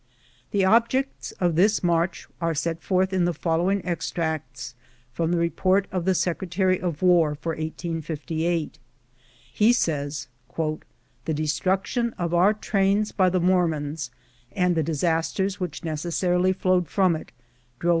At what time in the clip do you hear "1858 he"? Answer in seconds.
7.51-9.71